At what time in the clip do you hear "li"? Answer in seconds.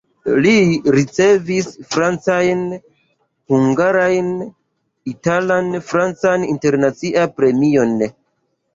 0.43-0.53